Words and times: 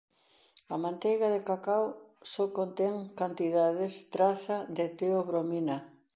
A 0.73 0.75
manteiga 0.85 1.27
de 1.33 1.39
cacao 1.49 1.85
só 2.31 2.43
contén 2.57 2.93
cantidades 3.21 3.93
traza 4.13 4.57
de 4.77 4.85
teobromina. 4.99 5.77